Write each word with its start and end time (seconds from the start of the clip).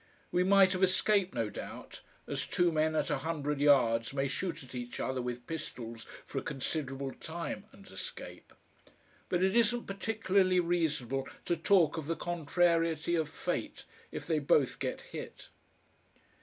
We 0.31 0.43
might 0.43 0.71
have 0.71 0.81
escaped 0.81 1.35
no 1.35 1.51
doubt, 1.51 2.01
as 2.25 2.47
two 2.47 2.71
men 2.71 2.95
at 2.95 3.11
a 3.11 3.19
hundred 3.19 3.59
yards 3.61 4.15
may 4.15 4.27
shoot 4.27 4.63
at 4.63 4.73
each 4.73 4.99
other 4.99 5.21
with 5.21 5.45
pistols 5.45 6.07
for 6.25 6.39
a 6.39 6.41
considerable 6.41 7.11
time 7.11 7.65
and 7.71 7.85
escape. 7.85 8.51
But 9.29 9.43
it 9.43 9.55
isn't 9.55 9.85
particularly 9.85 10.59
reasonable 10.59 11.27
to 11.45 11.55
talk 11.55 11.97
of 11.97 12.07
the 12.07 12.15
contrariety 12.15 13.13
of 13.13 13.29
fate 13.29 13.85
if 14.11 14.25
they 14.25 14.39
both 14.39 14.79
get 14.79 15.01
hit. 15.01 15.49